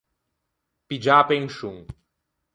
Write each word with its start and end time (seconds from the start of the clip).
Piggiâ 0.87 1.15
a 1.19 1.23
penscion. 1.29 1.77